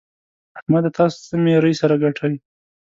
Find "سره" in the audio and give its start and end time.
1.81-1.95